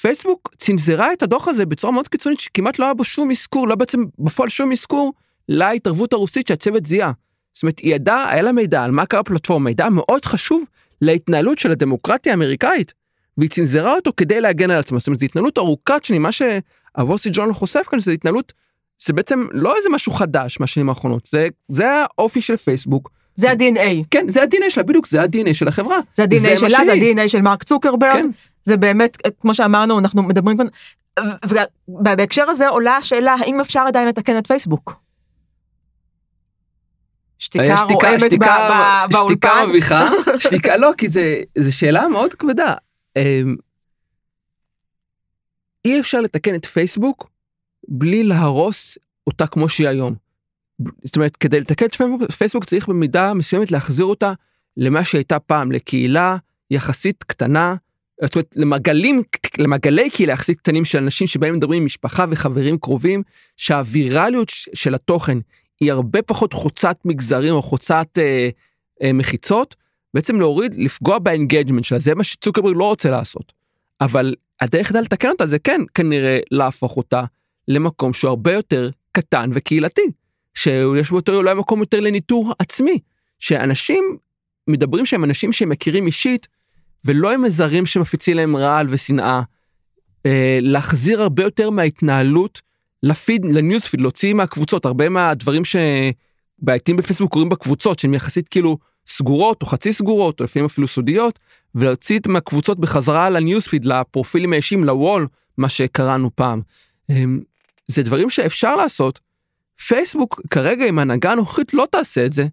[0.00, 3.74] פייסבוק צנזרה את הדוח הזה בצורה מאוד קיצונית שכמעט לא היה בו שום אזכור, לא
[3.74, 5.12] בעצם בפועל שום אזכור
[5.48, 7.12] להתערבות הרוסית שהצוות זיהה.
[7.54, 10.64] זאת אומרת, היא ידעה, היה לה מידע על מה קרה בפלטפורמה, מידע מאוד חשוב
[11.00, 12.94] להתנהלות של הדמוקרטיה האמריקאית,
[13.38, 14.98] והיא צנזרה אותו כדי להגן על עצמה.
[14.98, 18.52] זאת אומרת, זו התנהלות ארוכת שנים, מה שהווסי ג'ון חושף כאן, זה התנהלות,
[19.06, 23.10] זה בעצם לא איזה משהו חדש מהשנים האחרונות, זה, זה האופי של פייסבוק.
[23.34, 24.04] זה ה-DNA.
[24.10, 25.98] כן, זה ה-DNA שלה, בדיוק, זה ה-DNA של החברה.
[26.14, 28.22] זה ה-DNA שלה, זה ה-DNA של מרק צוקרברג.
[28.22, 28.30] כן.
[28.64, 30.66] זה באמת, כמו שאמרנו, אנחנו מדברים כאן,
[31.88, 35.04] ובהקשר הזה עולה השאלה, האם אפשר עדיין לתקן את פייסבוק?
[37.38, 38.32] שתיקה רועמת
[39.10, 39.34] באולפן.
[39.34, 40.08] שתיקה מביכה,
[40.42, 41.08] שתיקה לא, כי
[41.58, 42.74] זו שאלה מאוד כבדה.
[43.16, 43.56] אמ,
[45.84, 47.30] אי אפשר לתקן את פייסבוק
[47.88, 50.23] בלי להרוס אותה כמו שהיא היום.
[51.04, 54.32] זאת אומרת, כדי לתקן את פייסבוק, פייסבוק צריך במידה מסוימת להחזיר אותה
[54.76, 56.36] למה שהייתה פעם, לקהילה
[56.70, 57.74] יחסית קטנה,
[58.22, 59.22] זאת אומרת, למעגלים,
[59.58, 63.22] למעגלי קהילה יחסית קטנים של אנשים שבהם מדברים עם משפחה וחברים קרובים,
[63.56, 65.38] שהווירליות של התוכן
[65.80, 68.48] היא הרבה פחות חוצת מגזרים או חוצת אה,
[69.02, 69.74] אה, מחיצות,
[70.14, 73.52] בעצם להוריד, לפגוע ב engagement שלה, זה מה שצוקרברג לא רוצה לעשות.
[74.00, 77.24] אבל הדרך היחידה לתקן אותה זה כן כנראה להפוך אותה
[77.68, 80.02] למקום שהוא הרבה יותר קטן וקהילתי.
[80.54, 82.98] שיש בו יותר אולי מקום יותר לניטור עצמי,
[83.38, 84.04] שאנשים
[84.68, 86.48] מדברים שהם אנשים שהם מכירים אישית,
[87.04, 89.42] ולא הם מזרים שמפיצים להם רעל ושנאה,
[90.26, 92.62] אה, להחזיר הרבה יותר מההתנהלות
[93.02, 99.66] לפיד, לניוזפיד, להוציא מהקבוצות, הרבה מהדברים שבעייתים בפייסבוק קורים בקבוצות, שהן יחסית כאילו סגורות או
[99.66, 101.38] חצי סגורות, או לפעמים אפילו סודיות,
[101.74, 105.26] ולהוציא את מהקבוצות בחזרה לניוזפיד, לפרופילים האישיים, לוול,
[105.58, 106.60] מה שקראנו פעם.
[107.10, 107.24] אה,
[107.86, 109.20] זה דברים שאפשר לעשות,
[109.86, 112.46] פייסבוק כרגע עם ההנהגה הנוכחית לא תעשה את זה,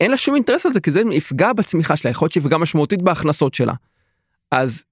[0.00, 3.02] אין לה שום אינטרס על זה, כי זה יפגע בצמיחה שלה, יכול להיות שיפגע משמעותית
[3.02, 3.74] בהכנסות שלה.
[4.50, 4.84] אז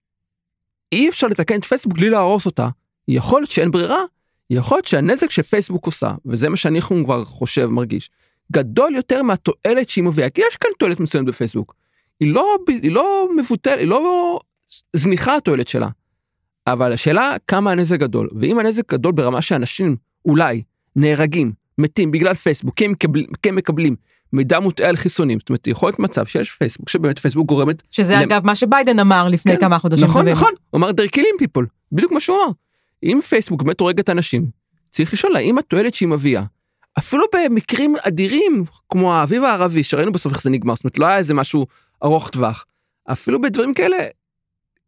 [0.93, 2.69] אי אפשר לתקן את פייסבוק בלי להרוס אותה.
[3.09, 4.01] יכול להיות שאין ברירה,
[4.51, 8.11] יכול להיות שהנזק שפייסבוק עושה, וזה מה שאני כבר חושב, מרגיש,
[8.53, 11.75] גדול יותר מהתועלת שהיא מביאה, כי יש כאן תועלת מסוימת בפייסבוק.
[12.21, 14.39] היא לא, היא לא מבוטלת, היא לא
[14.93, 15.89] זניחה התועלת שלה.
[16.67, 20.63] אבל השאלה כמה הנזק גדול, ואם הנזק גדול ברמה שאנשים אולי
[20.97, 23.97] נהרגים, מתים בגלל פייסבוק, כי הם, מקבל, כי הם מקבלים
[24.33, 27.83] מידע מוטעה על חיסונים, זאת אומרת יכול להיות מצב שיש פייסבוק, שבאמת פייסבוק גורמת...
[27.91, 28.23] שזה למ...
[28.23, 30.05] אגב מה שביידן אמר לפני כן, כמה חודשים.
[30.05, 32.53] נכון, נכון, הוא אמר they're killing people, בדיוק מה שהוא אמר.
[33.03, 34.47] אם פייסבוק באמת הורגת אנשים,
[34.91, 36.43] צריך לשאול האם התועלת שהיא מביאה,
[36.99, 41.19] אפילו במקרים אדירים כמו האביב הערבי, שראינו בסוף איך זה נגמר, זאת אומרת לא היה
[41.19, 41.67] איזה משהו
[42.05, 42.65] ארוך טווח,
[43.13, 43.97] אפילו בדברים כאלה,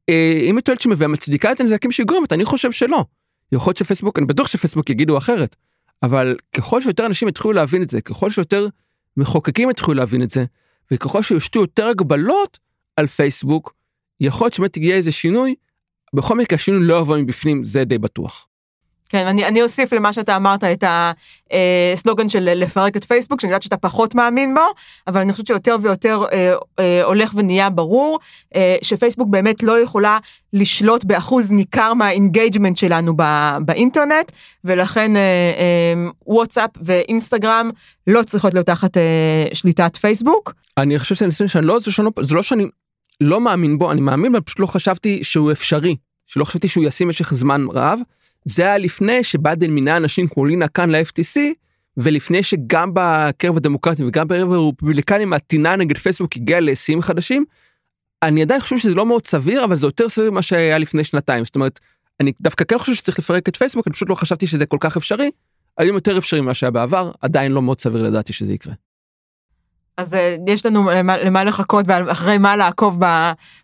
[0.09, 3.05] אה, אם התועלת שהיא מביאה מצדיקה את הנזקים שהיא גורמת, אני חושב שלא.
[3.53, 5.57] יכול להיות שפייסבוק, אני בטוח שפייסבוק יגידו אחרת.
[6.03, 8.67] אבל ככל שיותר אנשים יתחילו להבין את זה, ככל שיותר
[9.17, 10.45] מחוקקים יתחילו להבין את זה,
[10.91, 12.59] וככל שיושתו יותר הגבלות
[12.97, 13.75] על פייסבוק,
[14.21, 15.55] יכול להיות שבאמת יגיע איזה שינוי,
[16.15, 18.48] בכל מקרה השינוי לא יבוא מבפנים, זה די בטוח.
[19.09, 20.85] כן, אני, אני אוסיף למה שאתה אמרת את
[21.95, 24.61] הסלוגן של לפרק את פייסבוק, שאני יודעת שאתה פחות מאמין בו,
[25.07, 28.19] אבל אני חושבת שיותר ויותר אה, אה, הולך ונהיה ברור
[28.55, 30.19] אה, שפייסבוק באמת לא יכולה
[30.53, 33.23] לשלוט באחוז ניכר מה engagement שלנו ב,
[33.61, 34.33] באינטרנט,
[34.65, 35.23] ולכן אה,
[35.59, 37.71] אה, וואטסאפ ואינסטגרם
[38.07, 40.55] לא צריכות להיות תחת אה, שליטת פייסבוק.
[40.79, 42.67] אני חושב שאני, שאני לא, זה, שאני, זה לא שאני
[43.21, 47.09] לא מאמין בו, אני מאמין בו, פשוט לא חשבתי שהוא אפשרי, שלא חשבתי שהוא ישים
[47.09, 48.01] במשך זמן רב.
[48.45, 51.41] זה היה לפני שביידן מינה אנשים כמו לינה חאן ל-FTC,
[51.97, 57.45] ולפני שגם בקרב הדמוקרטים וגם בקרב הרפובליקנים הטינה נגד פייסבוק הגיעה לשיאים חדשים,
[58.23, 61.45] אני עדיין חושב שזה לא מאוד סביר, אבל זה יותר סביר ממה שהיה לפני שנתיים.
[61.45, 61.81] זאת אומרת,
[62.21, 64.97] אני דווקא כן חושב שצריך לפרק את פייסבוק, אני פשוט לא חשבתי שזה כל כך
[64.97, 65.31] אפשרי,
[65.79, 68.75] היום יותר אפשרי ממה שהיה בעבר, עדיין לא מאוד סביר לדעתי שזה יקרה.
[69.99, 72.99] אז uh, יש לנו למה, למה לחכות ואחרי מה לעקוב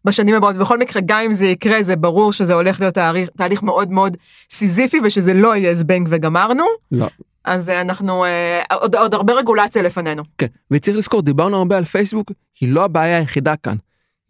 [0.05, 0.57] בשנים הבאות.
[0.57, 4.16] בכל מקרה, גם אם זה יקרה, זה ברור שזה הולך להיות תהליך, תהליך מאוד מאוד
[4.51, 6.64] סיזיפי ושזה לא יהיה זבנג וגמרנו.
[6.92, 7.09] לא.
[7.44, 10.23] אז uh, אנחנו, uh, עוד, עוד הרבה רגולציה לפנינו.
[10.38, 13.77] כן, וצריך לזכור, דיברנו הרבה על פייסבוק, היא לא הבעיה היחידה כאן.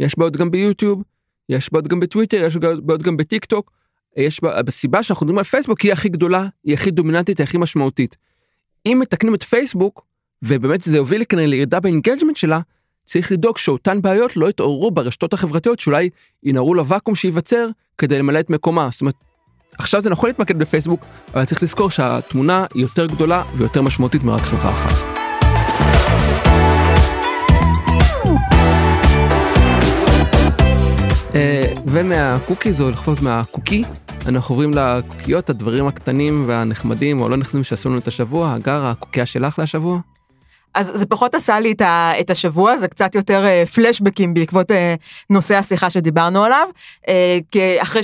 [0.01, 1.03] יש בעיות גם ביוטיוב,
[1.49, 3.71] יש בעיות גם בטוויטר, יש בעיות גם בטיק טוק.
[4.17, 8.17] הסיבה שאנחנו מדברים על פייסבוק היא הכי גדולה, היא הכי דומיננטית, היא הכי משמעותית.
[8.87, 10.07] אם מתקנים את פייסבוק,
[10.47, 12.61] ובאמת זה יוביל כנראה לירידה ב engagement שלה,
[13.05, 16.09] צריך לדאוג שאותן בעיות לא יתעוררו ברשתות החברתיות שאולי
[16.43, 18.89] ינהרו לוואקום שייווצר כדי למלא את מקומה.
[18.93, 19.15] זאת אומרת,
[19.79, 21.05] עכשיו זה נכון להתמקד בפייסבוק,
[21.35, 25.15] אבל צריך לזכור שהתמונה היא יותר גדולה ויותר משמעותית מרק חברה אחת.
[31.35, 33.85] אה, ומהקוקיז או לפחות מהקוקי
[34.27, 39.27] אנחנו עוברים לקוקיות הדברים הקטנים והנחמדים או לא נחמדים שעשו לנו את השבוע הגר הקוקייה
[39.27, 40.01] שלך להשבוע.
[40.75, 41.75] אז זה פחות עשה לי
[42.21, 44.95] את, השבוע, זה קצת יותר אה, פלשבקים בעקבות אה,
[45.31, 46.69] נושא השיחה שדיברנו עליו.
[47.51, 48.03] כי אחרי.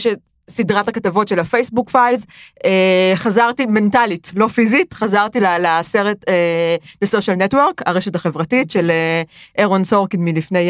[0.50, 2.22] סדרת הכתבות של ה Facebook Files,
[2.64, 9.22] אה, חזרתי מנטלית, לא פיזית, חזרתי לסרט אה, The Social Network, הרשת החברתית של אה,
[9.58, 10.68] אירון סורקין מלפני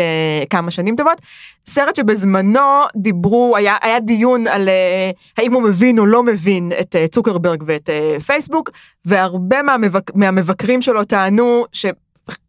[0.51, 1.21] כמה שנים טובות.
[1.69, 2.61] סרט שבזמנו
[2.97, 4.69] דיברו, היה, היה דיון על
[5.39, 7.91] האם הוא מבין או לא מבין את צוקרברג ואת
[8.27, 8.71] פייסבוק,
[9.05, 11.87] והרבה מהמבק, מהמבקרים שלו טענו ש...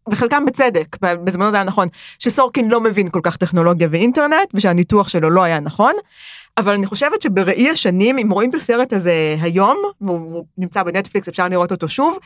[0.10, 1.88] וחלקם בצדק, בזמנו זה היה נכון,
[2.20, 5.94] שסורקין לא מבין כל כך טכנולוגיה ואינטרנט, ושהניתוח שלו לא היה נכון.
[6.58, 11.48] אבל אני חושבת שבראי השנים, אם רואים את הסרט הזה היום, והוא נמצא בנטפליקס, אפשר
[11.48, 12.18] לראות אותו שוב,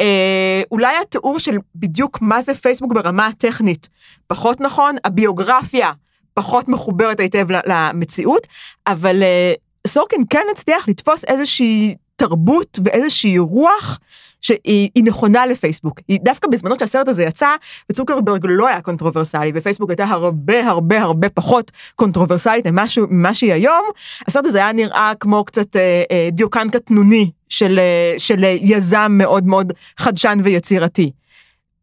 [0.00, 3.88] אה, אולי התיאור של בדיוק מה זה פייסבוק ברמה הטכנית.
[4.26, 5.90] פחות נכון, הביוגרפיה
[6.34, 8.46] פחות מחוברת היטב למציאות,
[8.86, 9.52] אבל אה,
[9.86, 13.98] סורקין כן הצליח לתפוס איזושהי תרבות ואיזושהי רוח
[14.44, 16.00] שהיא נכונה לפייסבוק.
[16.08, 17.48] היא דווקא בזמנו כשהסרט הזה יצא,
[17.90, 22.66] וצוקרברג לא היה קונטרוברסלי, ופייסבוק הייתה הרבה הרבה הרבה פחות קונטרוברסלית
[23.10, 23.84] ממה שהיא היום,
[24.26, 29.46] הסרט הזה היה נראה כמו קצת אה, אה, דיוקן קטנוני של, אה, של יזם מאוד
[29.46, 31.10] מאוד חדשן ויצירתי.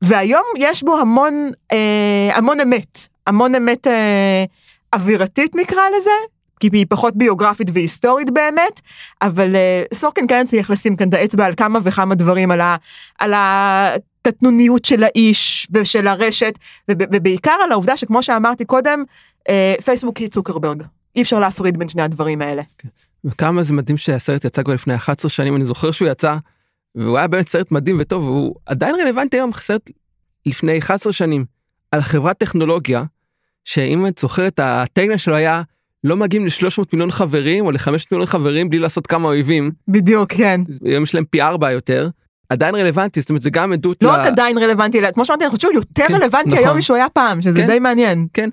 [0.01, 4.43] והיום יש בו המון, אה, המון אמת, המון אמת אה,
[4.93, 6.11] אווירתית נקרא לזה,
[6.61, 8.81] כי היא פחות ביוגרפית והיסטורית באמת,
[9.21, 12.75] אבל uh, סורקין כן צריך לשים כאן את האצבע על כמה וכמה דברים, על, ה,
[13.19, 16.53] על הקטנוניות של האיש ושל הרשת,
[16.87, 19.03] ובעיקר על העובדה שכמו שאמרתי קודם,
[19.39, 20.83] uh, פייסבוק היא צוקרברג.
[21.15, 22.61] אי אפשר להפריד בין שני הדברים האלה.
[22.77, 22.89] כן.
[23.25, 26.35] וכמה זה מדהים שהסרט יצא כבר לפני 11 שנים, אני זוכר שהוא יצא,
[26.95, 29.89] והוא היה באמת סרט מדהים וטוב, והוא עדיין רלוונטי היום, סרט
[30.45, 31.45] לפני 11 שנים,
[31.91, 33.03] על חברת טכנולוגיה,
[33.63, 35.61] שאם את זוכרת, הטייגנל שלו היה
[36.03, 39.71] לא מגיעים ל-300 מיליון חברים או ל-500 מיליון חברים בלי לעשות כמה אויבים.
[39.87, 40.61] בדיוק, כן.
[40.85, 42.09] היום יש להם פי ארבע יותר.
[42.49, 44.13] עדיין רלוונטי, זאת אומרת זה גם עדות לא ל...
[44.13, 46.57] רק עדיין רלוונטי, כמו שאמרתי, אני חושבת שהוא יותר כן, רלוונטי נכון.
[46.57, 48.27] היום משהוא היה פעם, שזה כן, די מעניין.
[48.33, 48.49] כן.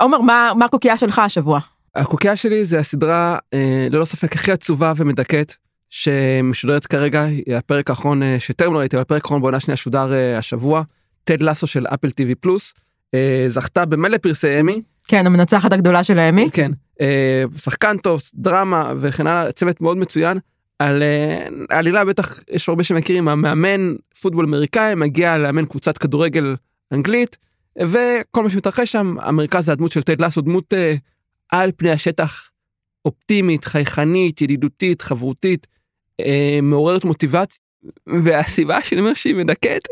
[0.00, 1.60] עומר, מה, מה הקוקייה שלך השבוע?
[1.94, 5.54] הקוקייה שלי זה הסדרה אה, ללא ספק הכי עצובה ומדכאת,
[5.90, 7.26] שמשודרת כרגע,
[7.56, 10.82] הפרק האחרון אה, שטרם לא ראיתי, אבל הפרק האחרון בעונה שנייה שודר אה, השבוע,
[11.24, 12.74] טד לסו של אפל טיווי פלוס,
[13.14, 14.82] אה, זכתה במלא פרסי אמי.
[15.08, 16.48] כן, המנצחת הגדולה של האמי.
[16.52, 20.38] כן, אה, שחקן טוב, דרמה וכן הלאה, צוות מאוד מצוין.
[20.78, 26.56] על אה, עלילה בטח יש הרבה שמכירים, המאמן פוטבול אמריקאי מגיע לאמן קבוצת כדורגל
[26.92, 27.36] אנגלית,
[27.78, 30.94] וכל מה שמתרחש שם, המרכז זה הדמות של טד לסו, דמות אה,
[31.48, 32.50] על פני השטח
[33.04, 35.66] אופטימית, חייכנית, ידידותית, חברותית,
[36.20, 37.58] אה, מעוררת מוטיבציה,
[38.24, 39.82] והסיבה שאני אומר שהיא מדכאת,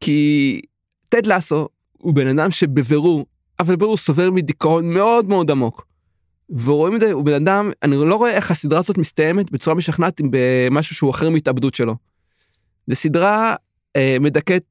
[0.00, 0.60] כי
[1.08, 3.26] טד לסו הוא בן אדם שבבירור
[3.60, 5.86] אבל ברור סובל מדיכאון מאוד מאוד עמוק.
[6.64, 10.20] ורואים את זה הוא בן אדם אני לא רואה איך הסדרה הזאת מסתיימת בצורה משכנעת
[10.30, 11.96] במשהו שהוא אחר מהתאבדות שלו.
[12.86, 13.54] זו סדרה
[13.96, 14.64] אה, מדכאת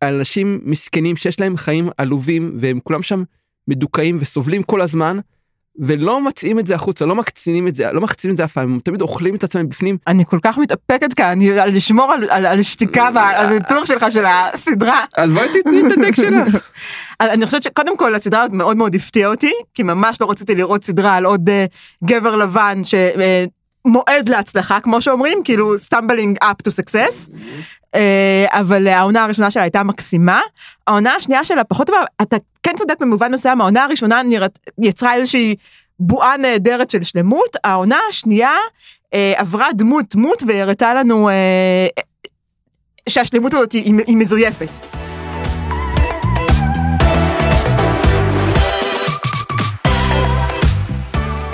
[0.00, 3.22] על אנשים מסכנים שיש להם חיים עלובים והם כולם שם
[3.68, 5.18] מדוכאים וסובלים כל הזמן.
[5.78, 8.72] ולא מציעים את זה החוצה, לא מקצינים את זה, לא מחצינים את זה אף פעם,
[8.72, 9.96] הם תמיד אוכלים את עצמם בפנים.
[10.06, 14.06] אני כל כך מתאפקת כאן, אני- על לשמור על- על על שתיקה ועל הניתוח שלך
[14.10, 15.04] של הסדרה.
[15.16, 16.56] אז בואי תתני את הטק שלך.
[17.20, 21.16] אני חושבת שקודם כל הסדרה מאוד מאוד הפתיעה אותי, כי ממש לא רציתי לראות סדרה
[21.16, 21.64] על עוד אה,
[22.04, 22.80] גבר לבן
[23.86, 27.30] שמועד להצלחה, כמו שאומרים, כאילו stumbling up to success.
[27.94, 30.40] אה, אבל העונה הראשונה שלה הייתה מקסימה.
[30.86, 35.54] העונה השנייה שלה פחות טובה, אתה כן צודק במובן מסוים, העונה הראשונה נראית, יצרה איזושהי
[36.00, 38.54] בועה נהדרת של שלמות, העונה השנייה
[39.14, 41.86] אה, עברה דמות דמות והראתה לנו אה,
[43.08, 45.03] שהשלמות הזאת היא, היא מזויפת.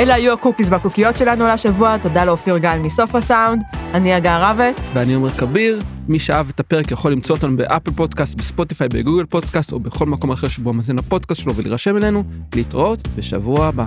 [0.01, 3.63] אלה היו הקוקיס והקוקיות שלנו להשבוע, תודה לאופיר גל מסוף הסאונד,
[3.95, 4.87] אני הגר רבט.
[4.95, 9.73] ואני עומר כביר, מי שאהב את הפרק יכול למצוא אותנו באפל פודקאסט, בספוטיפיי, בגוגל פודקאסט
[9.73, 13.85] או בכל מקום אחר שבו מאזין לפודקאסט שלו ולהירשם אלינו, להתראות בשבוע הבא.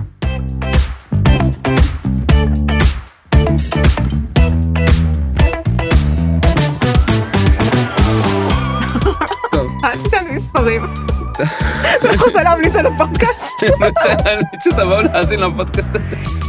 [9.52, 11.13] טוב, אל תיתן מספרים.
[11.40, 13.42] אתה רוצה להמליץ על הפודקאסט?
[13.62, 15.88] אני רוצה להגיד שתבואו להאזין לפודקאסט,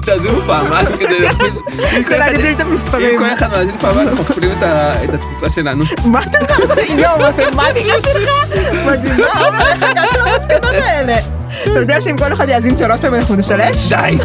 [0.05, 1.19] תאזינו פעמיים כדי
[2.17, 3.19] להגדיל, אם את אם המספרים.
[3.19, 4.63] כל אחד מאזין פעמיים, אנחנו מכפילים את
[5.13, 5.83] התפוצה שלנו.
[6.05, 6.79] מה אתה אומר?
[7.01, 8.29] יואו, מתמטיקה שלך
[8.85, 11.15] מדהימה, איך הגעת למסקנות האלה?
[11.63, 13.93] אתה יודע שאם כל אחד יאזין שלוש פעמים אנחנו נשלש?
[13.93, 14.17] די!